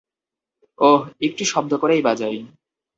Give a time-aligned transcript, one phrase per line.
[0.79, 2.37] ওহ, তাহলে একটু শব্দ করেই বাজাই।